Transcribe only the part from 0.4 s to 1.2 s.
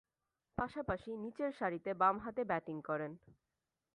পাশাপাশি